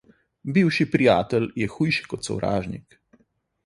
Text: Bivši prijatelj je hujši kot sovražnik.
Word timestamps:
Bivši 0.55 0.87
prijatelj 0.95 1.47
je 1.63 1.69
hujši 1.77 2.11
kot 2.15 2.25
sovražnik. 2.33 3.03